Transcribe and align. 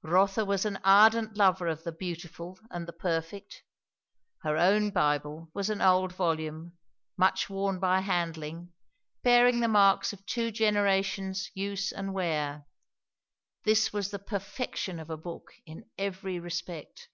Rotha 0.00 0.46
was 0.46 0.64
an 0.64 0.78
ardent 0.84 1.36
lover 1.36 1.66
of 1.66 1.84
the 1.84 1.92
beautiful 1.92 2.58
and 2.70 2.88
the 2.88 2.94
perfect; 2.94 3.62
her 4.42 4.56
own 4.56 4.88
Bible 4.88 5.50
was 5.52 5.68
an 5.68 5.82
old 5.82 6.14
volume, 6.14 6.72
much 7.18 7.50
worn 7.50 7.78
by 7.78 8.00
handling, 8.00 8.72
bearing 9.22 9.60
the 9.60 9.68
marks 9.68 10.14
of 10.14 10.24
two 10.24 10.50
generations' 10.50 11.50
use 11.52 11.92
and 11.92 12.14
wear; 12.14 12.64
this 13.64 13.92
was 13.92 14.10
the 14.10 14.18
perfection 14.18 14.98
of 14.98 15.10
a 15.10 15.18
book 15.18 15.52
in 15.66 15.84
every 15.98 16.40
respect. 16.40 17.10